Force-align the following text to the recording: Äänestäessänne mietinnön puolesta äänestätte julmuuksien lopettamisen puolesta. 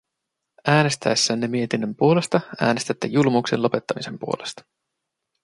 Äänestäessänne 0.67 1.47
mietinnön 1.47 1.95
puolesta 1.95 2.41
äänestätte 2.61 3.07
julmuuksien 3.07 3.63
lopettamisen 3.63 4.19
puolesta. 4.19 4.63